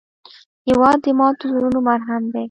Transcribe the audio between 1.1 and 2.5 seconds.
ماتو زړونو مرهم دی.